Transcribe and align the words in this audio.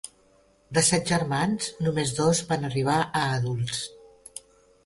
De 0.77 0.81
set 0.87 1.11
germans 1.11 1.69
només 1.87 2.13
dos 2.21 2.41
van 2.53 2.67
arribar 2.71 2.99
a 3.05 3.25
adults. 3.37 3.87